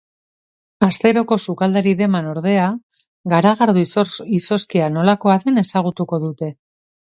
Asteroko 0.85 1.37
sukaldari 1.51 1.93
deman 1.99 2.29
ordea, 2.31 2.65
garagardo 3.35 3.85
izozkia 4.41 4.91
nolakoa 4.99 5.39
den 5.47 5.65
ezagutuko 5.67 6.23
dute. 6.29 6.53